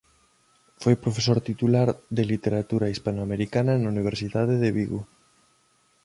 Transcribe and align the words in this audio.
Foi 0.81 0.95
profesor 1.03 1.37
titular 1.49 1.87
de 2.15 2.23
Literatura 2.33 2.91
Hispanoamericana 2.93 3.73
na 3.77 3.91
Universidade 3.95 4.55
de 4.63 4.69
Vigo. 4.77 5.01